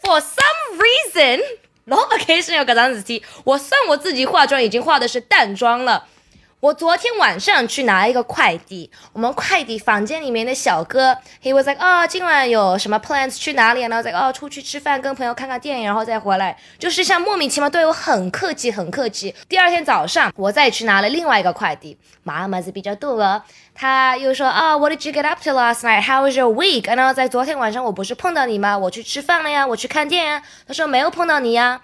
[0.00, 1.40] for some reason，
[1.86, 6.08] 老 occasion 有个张子题，我算我自己化妆已经化的是淡妆了。
[6.66, 13.88] 我昨天晚上去拿一个快递，我们快递房间里面的小哥，he was like，哦，今晚有什么 plans 去哪里啊？
[13.88, 19.32] 然后 like，哦，出去吃饭，跟朋友看看电影，然后再回来，就是像莫名其妙对我很客气，很客气。
[19.48, 26.02] 第二天早上，我再去拿了另外一个快递，妈妈是比较多了，他又说啊、w h a t did you get up to last night?
[26.02, 26.92] How was your week?
[26.92, 28.76] 然后在昨天晚上我不是碰到你吗？
[28.76, 30.42] 我去吃饭了呀，我去看电影。
[30.66, 31.80] 他说没有碰到你呀。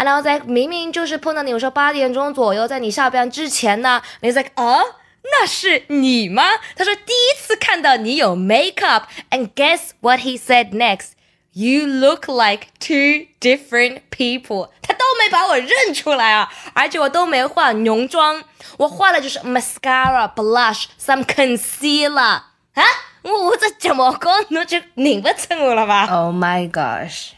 [0.00, 4.80] 然后在明明就是碰到你，我说八点钟左右，在你下班之前呢，你 like 啊，
[5.22, 6.42] 那是你吗？
[6.76, 11.12] 他说第一次看到你有 makeup and guess what he said next?
[11.52, 14.68] You look like two different people。
[14.82, 18.44] 他都没把我认出来啊，而且我都没化浓妆，
[18.76, 22.84] 我化的就是 mascara、blush、some concealer 啊。
[23.22, 26.04] 我我这怎么讲，你就认不出我了吧？
[26.04, 27.30] Oh my gosh！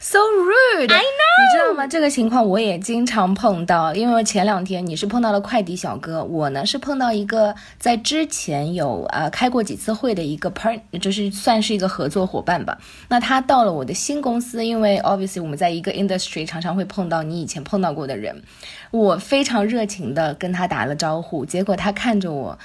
[0.00, 0.92] So rude!
[0.92, 1.32] I know.
[1.38, 1.86] 你知道吗？
[1.86, 12.78] 这个情况我也经常碰到，因为前两天你是碰到了快递小哥，我呢是碰到一个在之前有呃开过几次会的一个 part，就是算是一个合作伙伴吧。
[13.08, 18.42] 那他到了我的新公司，因为 obviously 我们在一个 industry 常常会碰到你以前碰到过的人，
[18.90, 22.58] 我非常热情的跟他打了招呼，结果他看着我。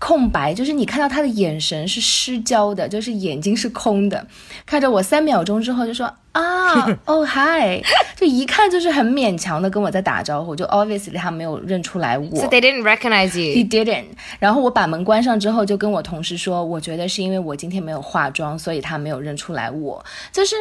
[0.00, 4.26] 空白，就是你看到他的眼神是失焦的，就是眼睛是空的，
[4.66, 7.82] 看着我三秒钟之后就说啊， 哦嗨，
[8.16, 12.36] 就一看就是很勉强的跟我在打招呼，就 obviously 他没有认出来我。
[12.36, 13.54] So they didn't recognize you.
[13.54, 14.06] He didn't.
[14.38, 20.02] 然后我把门关上之后，就跟我同事说，我觉得是因为我今天没有化妆，所以他没有认出来我。
[20.32, 20.56] 就是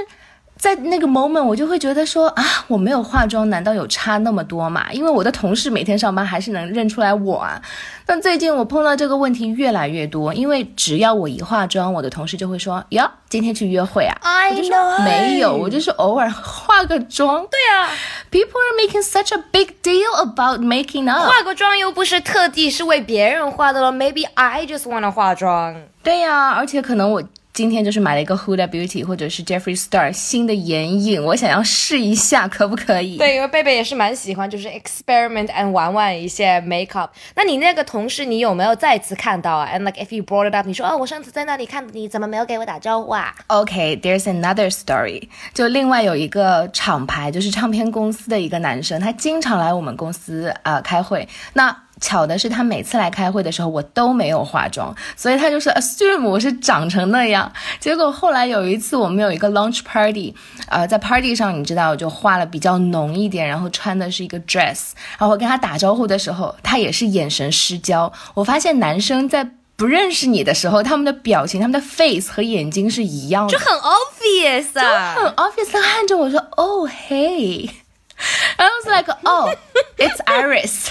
[0.59, 4.87] 在那个 moment，我就会觉得说啊，我没有化妆，难道有差那么多吗？
[4.91, 7.61] 因为我的同事每天上班还是能认出来我啊。
[8.05, 17.47] 但最近我碰到这个问题越来越多，因为只要我一化妆，我的同事就会说：“哟，今天去约会啊？” I know，没有，我就是偶尔化个妆。
[17.47, 17.87] 对啊
[18.29, 21.31] ，People are making such a big deal about making up。
[21.31, 25.81] 化个妆又不是特地是为别人化的了，Maybe I just wanna 化妆。
[26.03, 27.23] 对呀，而且可能我。
[27.51, 33.17] 今天就是买了一个 Huda Beauty 或者是 Jeffree Star 新的眼影，我想要试一下，可不可以？
[33.17, 37.09] 对，因为贝贝也是蛮喜欢，就是 experiment and 玩玩一些 makeup。
[37.35, 45.27] 那你那个同事，你有没有再次看到啊？And like if you brought it up，你说哦，我上次在那里看你，怎么没有给我打招呼啊？Okay，there's another story。
[45.53, 51.27] 就另外有一个厂牌，就是唱片公司的一个男生，他经常来我们公司啊开会。
[51.53, 57.51] 那巧的是，他每次来开会的时候，我都没有化妆，所以他就是 assume 我是长成那样。
[57.79, 60.33] 结果后来有一次，我们有一个 launch party，
[60.67, 68.11] 呃，在 party 上，你知道，我就化了比较浓一点，然后穿的是一个 dress，然后我跟他打招呼的时候，他也是眼神失焦。
[68.33, 75.71] 我发现男生在不认识你的时候，他们的表情、他们的 face 和眼睛是一样的，就很 obvious 啊，很 obvious。
[75.71, 77.69] 他看着我说，Oh hey，
[78.57, 79.49] 然后 was like Oh
[79.97, 80.87] it's Iris。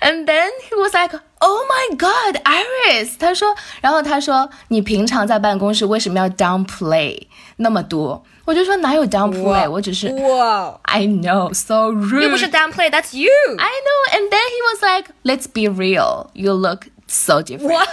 [0.00, 8.24] And then he was like, "Oh my God, Iris!" 他说，然后他说，你平常在办公室为什么要 downplay 那么多？
[8.44, 12.22] 我就说哪有 downplay，我只是哇，I know, so rude。
[12.22, 13.30] 又不是 downplay, that's you.
[13.56, 14.16] I know.
[14.16, 16.30] And then he was like, "Let's be real.
[16.32, 17.86] You look so different."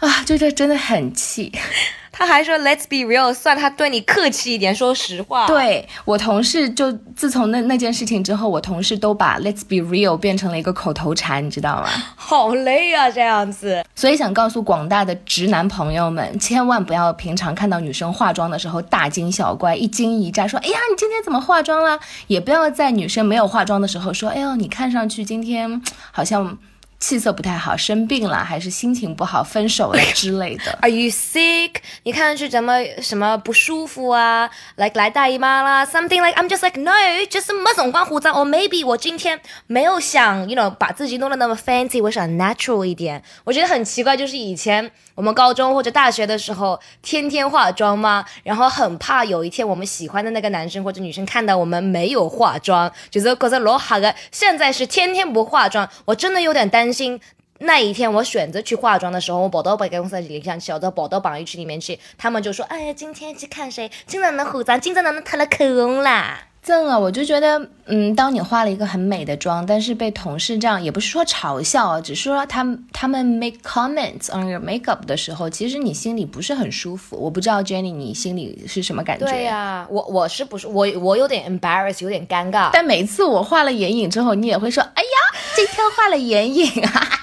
[0.00, 1.52] 啊，就这真的很气。
[2.13, 5.47] 他还说 Let's be real，算他对你客气一点，说实话。
[5.47, 11.89] 对我同事，就自从那那件事情之后，我同事都把 Let's be real 变成了一个口头禅，你知道吗？
[12.15, 13.83] 好累啊，这样子。
[13.95, 21.99] 所以想告诉广大的直男朋友们，千万不要平常看到女生化妆的时候大惊小怪、一惊一乍，说哎呀你今天怎么化妆了？
[22.27, 25.81] 也不要在女生没有化妆的时候说，哎呦你看上去今天
[26.11, 26.57] 好像。
[27.03, 30.71] 气色不太好，生病了还是心情不好，分手了之类的。
[30.81, 31.71] Are you sick？
[32.03, 38.29] 你看上去怎么什么不舒服啊？Like 来大姨妈啦？Something like I'm just like no，just 没总刮胡子。
[38.29, 43.21] Or maybe 我今天没有想，you know，把自己弄得那么 fancy，我想 natural 一点。
[43.43, 56.93] 我觉得很奇怪，就是以前我们高中或者大学的时候，天天化妆吗，然后很怕有一天我们喜欢的那个男生或者女生看到我们没有化妆，就是觉得罗哈个现在是天天不化妆，我真的有点担。
[56.93, 57.19] 心
[57.59, 63.89] 那一天我选择去化妆的时候，我跑到百货公司里向小的跑到榜一区里面去，他们就说：“哎呀，今天去看谁？
[64.05, 77.17] 今天的护妆，今天能涂了口红啦。”赠啊，我就觉得，嗯，当你化了一个很美的妆，但是被同事这样，也不是说嘲笑啊，只是说他们他们 make comments on your makeup 的时候，其实你心里不是很舒服。
[77.17, 79.25] 我不知道 Jenny 你心里是什么感觉？
[79.25, 82.69] 对呀，我我是不是我我有点 embarrass，有点尴尬。
[82.71, 87.19] 但每次我画了眼影之后，你也会说：“哎呀，今天画了眼影啊。”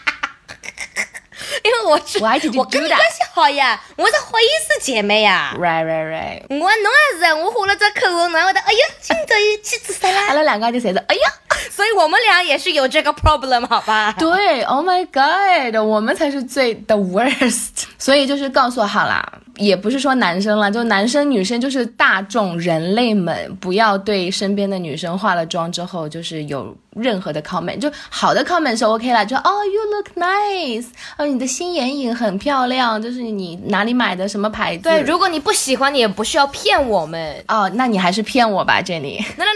[1.64, 2.18] 因为我是
[2.56, 5.54] 我跟你关系好呀，我是好意思姐妹呀。
[5.58, 6.42] Right, right, right。
[6.48, 10.28] 我侬也是，我画了这口红，然后的，哎呀，今朝一起做啥啦？
[10.28, 11.32] 阿拉两个就侪是，哎呀，
[11.70, 14.14] 所以我们俩也是有这个 problem，好吧？
[14.18, 17.84] 对，Oh my God，我们才是最 the worst。
[17.98, 19.24] 所以就是告诉我好啦，
[19.56, 30.86] 也不是说男生了，就男生女生就是大众人类们，不要对身边的女生化了妆之后就是有任何的 comment，就好的 comment 是 OK 了，就哦 you look nice，
[31.18, 34.84] 哦你的新眼影很漂亮，就是你哪里买的什么牌子？
[34.84, 39.22] 对，如果你不喜欢，你也不需要骗我们哦，那你还是骗我吧，Jenny。
[39.36, 39.52] 那那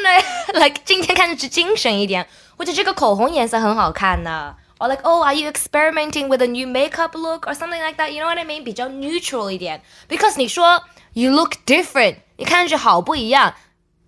[0.52, 4.54] 那，来今天看上去精神一点，或者这个口红颜色很好看呢。
[4.79, 8.19] or like oh are you experimenting with a new makeup look or something like that you
[8.19, 13.53] know what I mean 比较 neutral 一点 because 你说 you look different 你看上去好不一样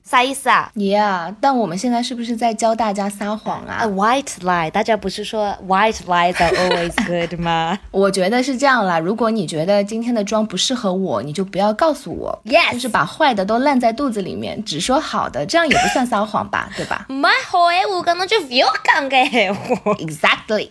[0.08, 7.76] 啥意思啊？Yeah，但我们现在是不是在教大家撒谎啊？A white lie，大家不是说 white lies are always good 吗？
[7.90, 9.00] 我觉得是这样啦。
[9.00, 17.04] 如果你觉得今天的妆不适合我，你就不要告诉我，Yes，就是把坏的都烂在肚子里面，只说好的，这样也不算撒谎吧，对吧？
[17.10, 20.68] 没好诶，我刚刚就不要讲个话，Exactly。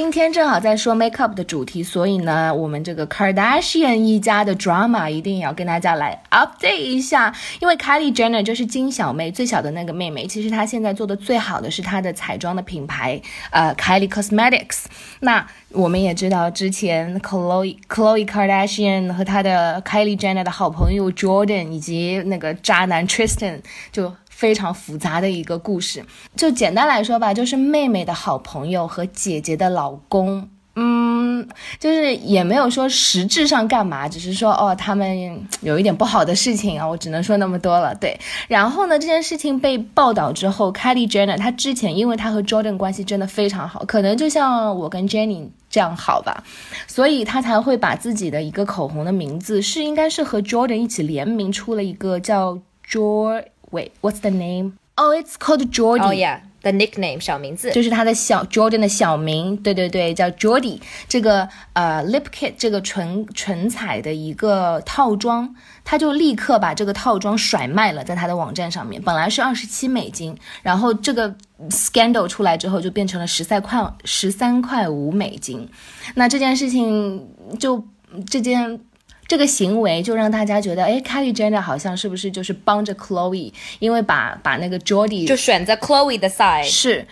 [0.00, 7.34] 今天正好在说 makeup 的主题，所以呢，我们这个 Kardashian 一家的 drama 一定要跟大家来 update 一下。
[7.58, 14.84] 因为 Kylie Jenner 就是金小妹最小的那个妹妹，其实她现在做的最好的是她的彩妆的品牌，呃，Kylie Cosmetics。
[15.18, 24.14] 那我们也知道，之前 Chloe Chloe Kardashian 和她的 Kylie Jenner 的好朋友 Jordan 以及那个渣男 Tristan 就。
[24.38, 26.04] 非常复杂的一个故事，
[26.36, 31.48] 就简单来说吧，就是妹妹的好朋友和姐姐的老公，嗯，
[31.80, 37.92] 就是也没有说实质上干嘛，只是说哦，他们有一点不好的事情啊，我只能说那么多了。
[37.96, 38.16] 对，
[38.46, 46.44] 然后呢，这件事情被报道之后，Kylie Jenner 她之前因为她和 Jordan 关系真的非常好，可能就像我跟 Jenny 这样好吧，
[46.86, 52.56] 所以她才会把自己的一个口红的名字是应该是和 Jordan 一起联名出了一个叫
[52.88, 53.46] Jordan。
[53.70, 54.78] Wait, what's the name?
[54.96, 56.02] Oh, it's called Jordy.
[56.02, 59.56] Oh yeah, the nickname 小名字就是他的小 Jordan 的小名。
[59.58, 60.80] 对对对，叫 Jordy。
[61.06, 69.00] 这个呃 lip kit 这个唇唇彩的一个套装，他就立刻把这个套装甩卖了，在他的网站上面。
[69.02, 71.32] 本来是二十七美金，然后这个
[71.68, 75.68] scandal 出来之后，就变成了十三块十三块五美金。
[76.16, 77.28] 那这件事情
[77.60, 77.84] 就
[78.28, 78.80] 这件。
[79.28, 87.06] 这个行为就让大家觉得，哎，Kylie Jenner 好像是不是就是帮着 Chloe，因为把把那个 Jordy 就选择 Chloe 的 side 是，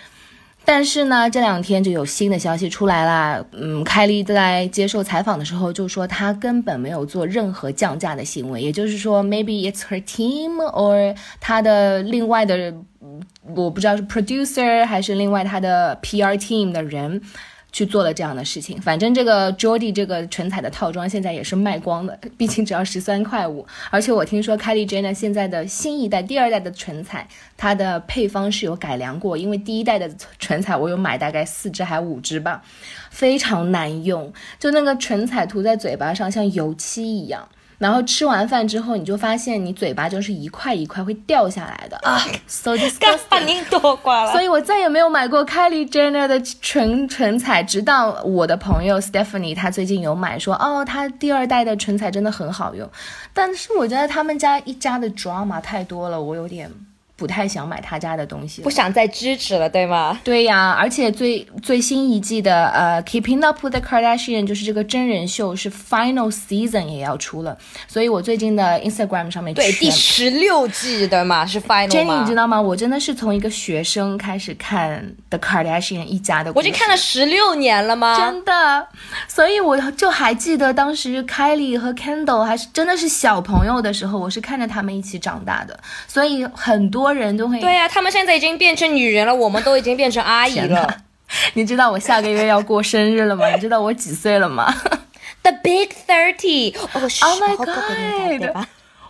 [0.64, 12.73] 但是呢，这两天就有新的消息出来啦，嗯，Kylie 在接受采访的时候就说，她根本没有做任何降价的行为，也就是说，maybe it's her team or 她的另外的，
[13.54, 17.20] 我不知道是 producer 还是另外她的 PR team 的人。
[17.76, 23.66] 去做了这样的事情，反正这个 Jordy 这个唇彩的套装现在也是卖光的， 毕竟只要十三块五。
[23.90, 32.62] 而且我听说 Kylie Jenner 现在的新一代、第二代的唇彩，它的配方是有改良过，因为第一代的唇彩我有买大概四支还五支吧，
[33.11, 37.47] 非常难用，就那个唇彩涂在嘴巴上像油漆一样。
[37.78, 44.33] 然后吃完饭之后，你就发现你嘴巴就是一块一块会掉下来的啊，so disgusting。
[44.33, 52.90] 所以我再也没有买过 Kylie Jenner 的唇唇彩，直到我的朋友 Stephanie 她最近有买，说哦，她第二代的唇彩真的很好用。
[53.33, 56.71] 但是我觉得他们家一家的 drama 太多了，我有点。
[57.16, 60.20] 不太想买他家的东西，不想再支持了，对吗？
[60.23, 67.56] 对呀，而且最最新一季的呃《Keeping Up with the Kardashian》就是这个真人秀是 Final Season 也要出了，
[67.88, 71.88] 所以我最近的 Instagram 上面对第十六季的嘛是 Final。
[71.88, 72.61] Jenny，你知道吗？
[72.61, 78.14] 我真的是从一个学生开始看 The Kardashian 一家的，我已经看了十六年了吗？
[78.18, 78.87] 真的，
[79.26, 87.06] 所以我就还记得当时 Kylie 和 Kendall 还是真的是小朋友的时候，我是看着他们一起长大的，所以很多。
[87.07, 91.03] 多人都会对呀，他们现在已经变成女人了，我们都已经变成阿姨了。
[91.55, 93.49] 你知道我下个月要过生日了吗？
[93.51, 94.73] 你知道我几岁了吗？
[95.43, 96.77] The big thirty。
[96.77, 98.67] Oh my god！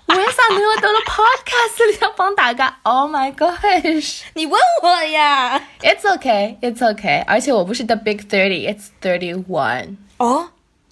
[0.08, 2.76] 我也想听我到了 podcast 里要帮大家。
[2.82, 4.20] Oh my gosh！
[4.34, 7.24] 你问我呀？It's okay, it's okay。
[7.26, 9.96] 而且我不是 the big thirty, it's thirty one。
[10.18, 10.50] 哦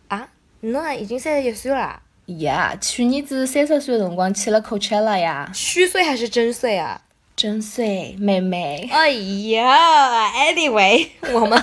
[0.09, 0.29] 啊，
[0.61, 2.01] 那已经三十一岁了。
[2.27, 5.51] Yeah，去年子三十岁的辰光去了 Coachella 呀。
[5.53, 7.03] 虚岁还是真岁啊？
[7.37, 8.89] 真岁，妹妹。
[8.91, 11.63] 哎呀，Anyway，我们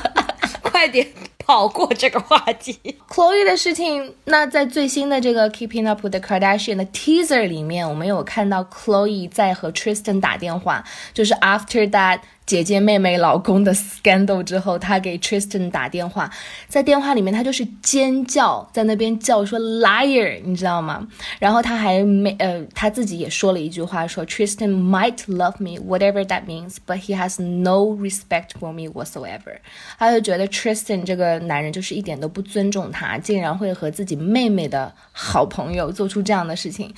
[0.61, 1.07] 快点
[1.39, 2.77] 跑过这个话题。
[3.09, 12.19] Chloe 的事情，那在最新的这个 Keeping Up with the Kardashian 的 teaser 里面，我们有看到 Chloe 在和 Tristan 打电话，就是 After that。
[12.45, 16.29] 姐姐妹妹老公的 scandal 之后，她给 Tristan 打电话，
[16.67, 21.07] 在电话里面她就是尖叫，在那边叫说 liar，你知道吗？
[21.39, 29.59] 然后她还没呃，她自己也说了一句话，说 Tristan might love me whatever that means，but he has no respect for me whatsoever。
[29.97, 36.93] 她就觉得 Tristan 这个男人就是一点都不尊重她，竟然会和自己妹妹的好朋友做出这样的事情。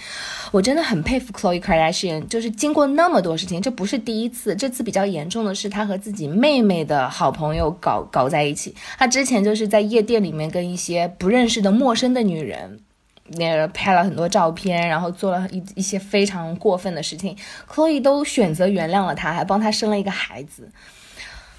[0.52, 5.33] 我真的很佩服 Chloe Kardashian，就是经过那么多事情，这不是第一次，这次比较严重。
[5.34, 8.76] 重的是他和自己妹妹的好朋友搞搞在一起。
[9.00, 12.80] 他之前就是在夜店里面跟一些不认识的陌生的女人，
[13.38, 17.36] 那个拍了很多照片，然后做了一一些非常过分的事情。
[17.68, 20.70] Chloe 都选择原谅了他，还帮他生了一个孩子。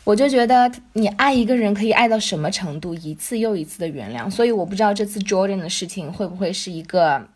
[0.04, 4.31] 我就觉得你爱一个人可以爱到什么程度，一次又一次的原谅。
[4.31, 7.26] 所以我不知道这次 Jordan 的事情会不会是一个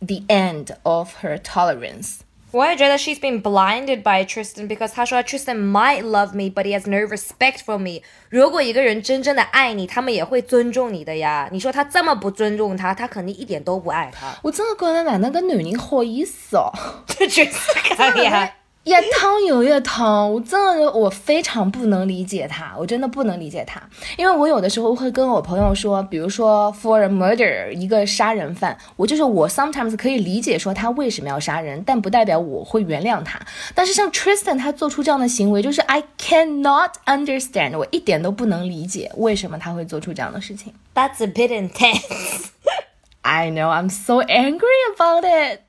[0.00, 2.18] the end of her tolerance。
[2.50, 6.96] 我也觉得 she's been blinded by Tristan because 他说 Tristan might love me, but he has no
[6.96, 8.00] respect for me。
[8.30, 11.48] 如果一个人真正的爱你，他们也会尊重你的呀。
[11.52, 14.34] 你说他这么不尊重他，他肯定一点都不爱他。
[14.42, 16.72] 我真的觉得哪能个男人好意思哦？
[17.06, 17.52] 这确实
[17.94, 18.50] 可以啊。
[18.84, 23.82] 越汤有越烫，我真的我非常不能理解他，我真的不能理解他，
[24.16, 33.38] 因为我有的时候会跟我朋友说，比如说 for a murder 一个杀人犯，我就是我 sometimes 可以理解说他为什么要杀人，但不代表我会原谅他。
[33.74, 40.72] 但是像 Tristan 他做出这样的行为，就是 I cannot understand，我一点都不能理解为什么他会做出这样的事情。
[40.94, 42.46] That's a bit intense.
[43.20, 45.67] I know I'm so angry about it.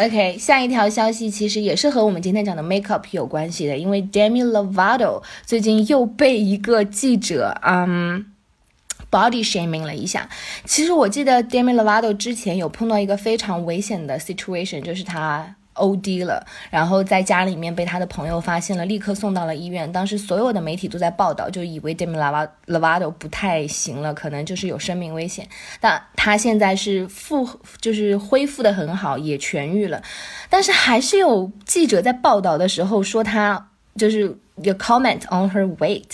[0.00, 8.24] OK，下一条消息其实也是和我们今天讲的 makeup 有关系的，因为 Demi Lovato 最近又被一个记者，嗯
[9.10, 10.28] ，body shaming 了一下。
[10.64, 15.56] 其实我记得 Demi Lovato 之前有碰到一个非常危险的 situation，就是他。
[15.78, 16.24] O.D.
[16.24, 19.90] 了，然后在家里面被他的朋友发现了，立刻送到了医院。
[19.90, 22.16] 当时所有的媒体都在报道，就以为 Demi
[22.66, 25.48] Lovato 不太行了，可能就是有生命危险。
[25.80, 27.48] 但他现在是复，
[27.80, 30.02] 就是恢复的很好，也痊愈了。
[30.50, 36.10] 但是还是有记者在报道的时候说他就是有 comment on her weight，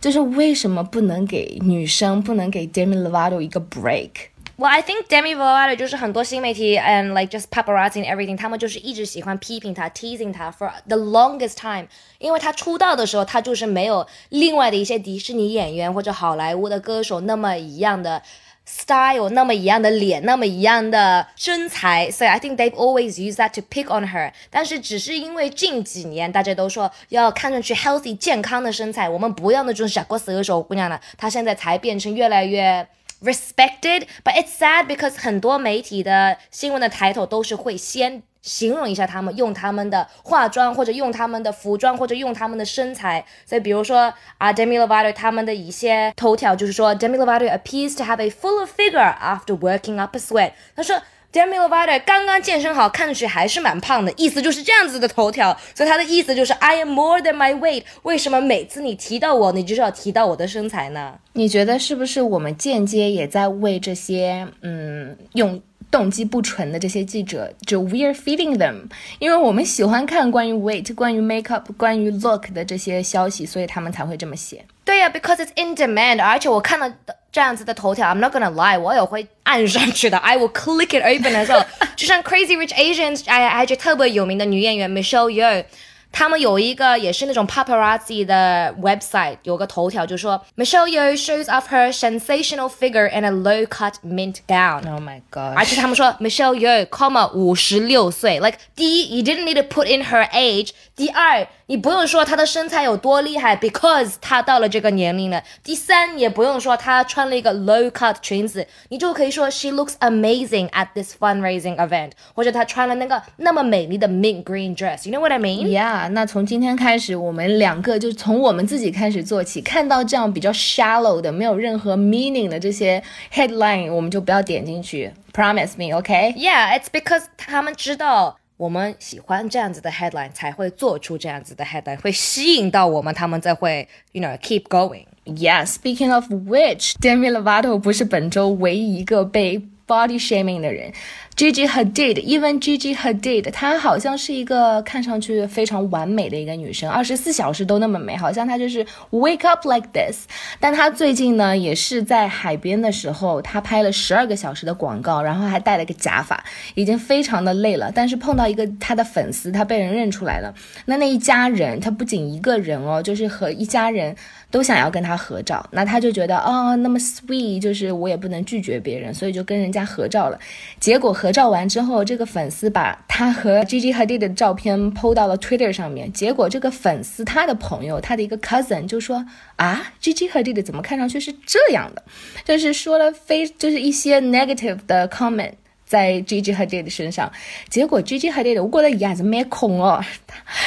[0.00, 4.10] 就是为什么不能给女生，不能给 Demi Lovato 一个 break
[4.58, 10.96] Well, I think Demi Lovato 就是很多新媒体 and like just paparazzi and everything，他们就是一直喜欢批评她，teasing 她 for the
[10.96, 11.88] longest time。
[12.18, 18.22] 因为她出道的时候，她就是没有另外的一些迪士尼演员或者好莱坞的歌手那么一样的
[18.66, 22.10] style，那么一样的脸，那么一样的身材。
[22.10, 24.32] 所以 I think they've always used that to pick on her。
[24.50, 32.86] 但是只是因为近几年大家都说要看上去 healthy 健康的身材，我们不要那种小个子手姑娘了，她现在才变成越来越。
[33.22, 43.24] Respected, but it's sad because 很多媒体的新闻的抬头都是会先形容一下他们，用他们的化妆或者用他们的服装或者用他们的身材。
[43.46, 50.52] 所以比如说啊，Demi Lovato 他们的一些头条就是说，Demi Lovato appears to have a fuller figure after working up a sweat。
[50.74, 51.00] 他说。
[51.32, 57.84] Demi Lovato 刚刚健身好，看上去还是蛮胖的，意思就是这样子的头条，所以他的意思就是 I am more than my weight。
[58.02, 61.14] 为什么每次你提到我，你就是要提到我的身材呢？
[61.32, 65.58] 你觉得是不是我们间接也在为这些嗯用
[65.90, 68.82] 动机不纯的这些记者，就 we are feeding them？
[69.18, 74.62] 因为我们喜欢看关于 weight、关于 makeup、关于 look 的这些消息，所以他们才会这么写。
[74.85, 76.93] 对呀，because it's in demand，而且我看了。
[77.29, 80.17] 这样子的头条，I'm not gonna lie，我也会按上去的。
[80.17, 81.63] I will click it open 的时候，
[81.95, 85.65] 就像 Crazy Rich Asians，哎，还有特别有名的女演员 Michelle Yeoh。
[86.11, 94.99] 他们有一个也是那种 paparazzi 的 website，有个头条就说 Michelle Yeoh shows off her sensational figure in a low-cut mint gown。Oh
[94.99, 95.55] my god！
[95.55, 100.71] 而且他们说 Michelle Yeoh，comma 五十六岁，like 第一，you didn't need to put in her age。
[100.95, 105.42] 第二， 你不用说她的身材有多厉害，because 她到了这个年龄了。
[105.64, 115.08] 第三，也不用说她穿了一个 low-cut 裙子，你就可以说 she looks amazing at this fundraising event，或者她穿了那个那么美丽的 mint green dress。
[115.08, 116.10] You know what I mean？Yeah。
[116.10, 119.62] 那从今天开始，我们两个就从我们自己开始做起。
[119.62, 125.14] 看到这样比较 shallow 的、没有任何 meaning 的这些 headline，我们就不要点进去。
[125.32, 135.04] Promise me，OK？Yeah，it's because 他们知道我们喜欢这样子的 headline，才会做出这样子的 headline，会吸引到我们，他们才会，you know，keep going。
[135.24, 140.92] Yes，speaking of which，Demi Lovato 不是本周唯一一个被 body shaming 的人。
[141.34, 150.26] Gigi Hadid，even Gigi Hadid，她好像是一个看上去非常完美的一个女生，二十四小时都那么美，好像她就是 wake up like this。
[150.60, 157.90] 但她最近呢，也是在海边的时候，她拍了十二个小时的广告，然后还戴了个假发，已经非常的累了。
[157.92, 160.54] 但是碰到一个她的粉丝，她被人认出来了。
[160.84, 164.14] 那那一家人，她不仅一个人哦，就是和一家人
[164.50, 165.66] 都想要跟她合照。
[165.72, 170.38] 那她就觉得哦，那么 sweet，就是我也不能拒绝别人，所以就跟人家合照了。
[170.78, 171.21] 结果。
[171.22, 176.12] 合照完之后，这个粉丝把他和 Gigi Hadid 的照片 PO 到了 Twitter 上面。
[176.12, 182.02] 结果这个粉丝他的朋友，他的一个 cousin 就说啊，Gigi Hadid 怎么看上去是这样的？
[182.44, 185.52] 就是说了非就是一些 negative 的 comment
[185.86, 187.30] 在 Gigi Hadid 身上。
[187.68, 190.04] 结果 Gigi Hadid 我觉得眼子没空哦，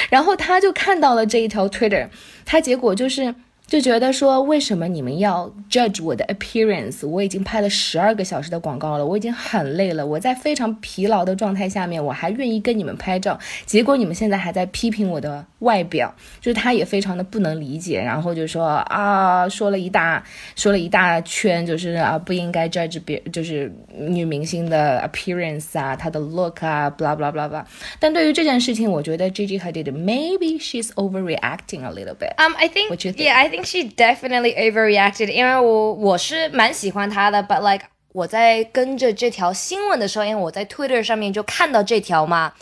[0.09, 2.07] 然后他就看到了这一条 Twitter，
[2.45, 3.35] 他结果就是。
[3.67, 7.05] 就觉得说，为什么你们要 judge 我的 appearance？
[7.07, 20.23] 我已经拍了十二个小时的广告了，我已经很累了，我在非常疲劳的状态下面，我还愿意跟你们拍照，结果你们现在还在批评我的外表，就是他也非常的不能理解，然后就说啊，说了一大
[20.55, 27.65] 说了一大圈，就是啊不应该 judge 别就是女明星的 appearance 啊，她的 look 啊，blah blah blah blah。
[27.99, 32.35] 但对于这件事情，我觉得 Gigi Hadid maybe she's overreacting a little bit.
[32.37, 33.25] Um, I think What you think?
[33.27, 35.30] yeah, I think she definitely overreacted.
[35.30, 42.52] 因为我我是蛮喜欢她的，but like 我在跟着这条新闻的时候，因为我在 Twitter 上面就看到这条嘛。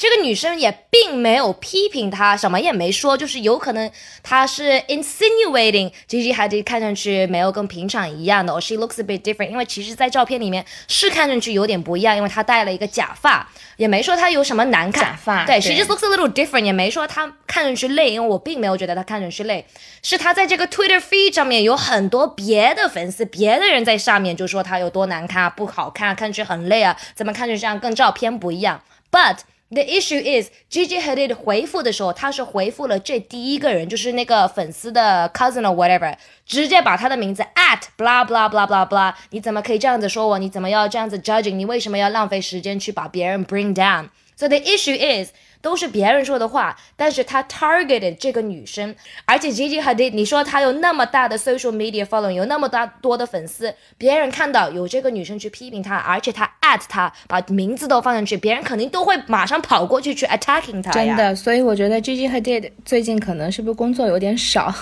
[0.00, 3.90] 这个女生也并没有批评她，什么也没说，就是有可能
[4.22, 9.50] 她是 insinuating Gigi Hadid 看上去没有跟平常一样的，or she looks a bit different。
[9.50, 15.04] 因为其实，在照片里面是看上去有点不一样，因为她戴了一个假发，也没说她有什么难看。
[15.04, 19.66] 假发对对，she just looks a little different，也没说她看上去累，因为我并没有觉得她看上去累，
[20.02, 28.80] 是她在这个 Twitter feed 上面有很多别的粉丝，别的人在上面就说她有多难看啊，不好看啊，看上去很累啊，怎么看上去这样跟照片不一样
[29.12, 29.40] ？But
[29.72, 40.40] The issue is Gigi Hadid 回复的时候，他是回复了这第一个人，就是那个粉丝的 cousin or whatever，直接把他的名字 at blah blah blah blah blah，你怎么可以这样子说我？
[40.40, 41.54] 你怎么要这样子 judging？
[41.54, 45.30] 你为什么要浪费时间去把别人 bring down？So the issue is
[45.62, 48.94] 都是别人说的话，但是他 targeted 这个女生，
[49.24, 60.90] 而且 Gigi Hadid，你说他有那么大的 social media following，有那么大多的粉丝，别人看到有这个女生去批评他，而且他 at 他，把名字都放上去，别人肯定都会马上跑过去去 attacking 他。
[60.90, 64.72] 真的，所以我觉得 Gigi Hadid 最近可能是不是工作有点少，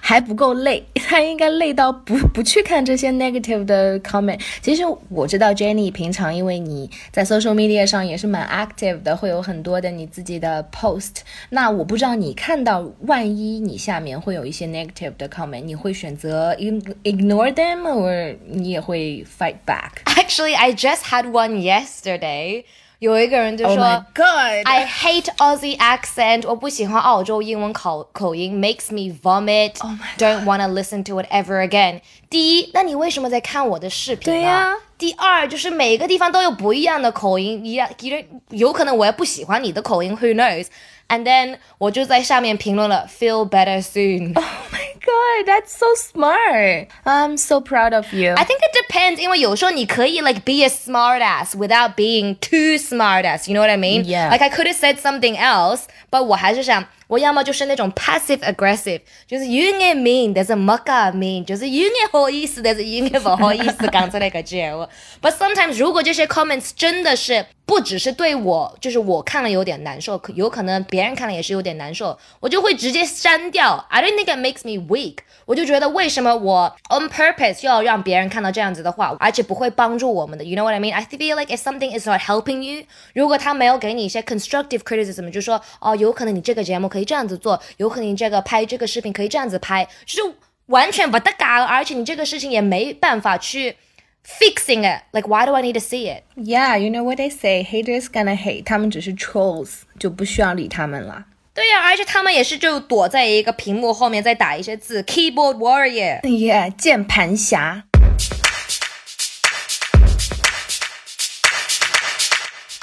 [0.00, 4.40] 还不够累，他应该累到不不去看这些 negative 的 comment。
[4.60, 11.16] 其实我知道 Jenny 平常因为你在 social media 上也是蛮 active 的，会有很多的你自己的 post。
[11.50, 18.10] 那我不知道你看到万一你下面会有一些 negative 的 comment，你会选择 ignore them，或
[18.46, 22.64] 你也会 fight back？Actually, I just had one yesterday.
[23.01, 24.65] 有一个人就 Oh 说、 my god！
[24.65, 29.73] I hate Aussie accent，我不喜欢澳洲英文口口音，makes me vomit。
[29.81, 32.01] Oh my Don't wanna listen to it ever again。
[32.27, 34.39] 第一，那你为什么在看我的视频呢？
[34.39, 38.17] 对呀第二，就是每个地方都有不一样的口音，一样，有
[38.49, 44.33] 有可能我也不喜欢你的口音，Who knows？And then 我就在下面评论了，Feel better soon。
[44.33, 46.87] Oh my god, that's so smart.
[47.03, 48.33] I'm so proud of you.
[48.33, 53.49] I think it depends，因为有时候你可以 like be a smart ass without being too smart ass.
[53.49, 54.03] You know what I mean?
[54.03, 54.29] Yeah.
[54.29, 64.89] Like I could have said something else, but 我还是想，我要么就是那种 passive aggressive，就是 有眼 mean，但是冇咁 mean，就是有眼好意思，但是有眼不好意思讲出嚟个句话。
[65.21, 73.85] But sometimes 如果这些 comments 真的是不只是对我，就是我看了有点难受，可有可能别人看了也是有点难受，我就会直接删掉。
[73.89, 75.17] I don't think it makes me weak。
[75.51, 80.43] 我就觉得为什么我 on purpose 要让别人看到这样子的话，而且不会帮助我们的。
[80.43, 80.93] You know what I mean?
[80.93, 90.33] I feel like if something is not helping you，如果他没有给你一些 constructive criticism，就说哦，有可能你这个节目可以这样子做，有可能你这个拍这个视频可以这样子拍，就是
[90.67, 93.75] 完全不得嘎，而且你这个事情也没办法去
[94.25, 96.23] fixing it。Like why do I need to see it？
[96.35, 98.63] Yeah, you know what they say, haters gonna hate.
[98.65, 101.25] 他们只是 trolls，就不需要理他们了。
[101.54, 106.22] 對呀、而且他们也是就躲在一个屏幕后面再打一些字，keyboard warrior。
[106.22, 107.82] Yeah，鍵盤俠。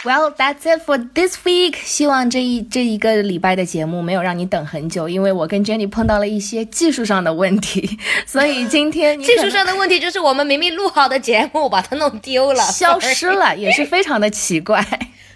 [0.03, 1.77] Well, that's it for this week.
[1.84, 14.86] 希望这一这一个礼拜的节目没有让你等很久，因为我跟 Jenny 碰到了一些技术上的问题， 所以今天技术上的问题就是我们明明录好的节目把它弄丢了， 消失了，也是非常的奇怪。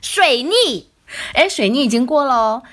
[0.04, 0.92] 水逆。
[1.34, 2.64] 哎，水逆已经过了哦，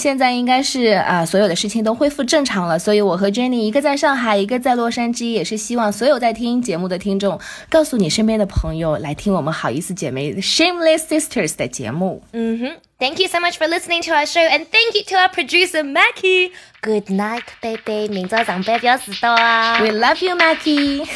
[0.00, 2.78] 现在应该是啊、所有的事情都恢复正常了。
[2.78, 12.22] 所以我和 Jenny 一个在上海，一个在洛杉矶，也是希望所有在听节目的听众，告诉你身边的朋友来听我们好意思姐妹 Shameless Sisters 的节目。
[12.32, 16.52] 嗯哼，Thank you so much for listening to our show and thank you to our producer Mackie.
[16.80, 18.08] Good night, baby.
[18.08, 19.80] 明早上班不要迟到啊。
[19.80, 21.06] We love you, Mackie.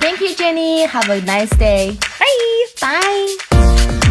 [0.00, 0.86] Thank you, Jenny.
[0.88, 1.96] Have a nice day.
[2.18, 2.98] Bye.
[2.98, 4.01] Bye.